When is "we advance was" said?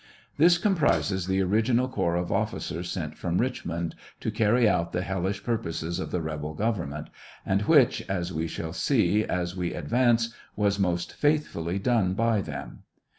9.55-10.79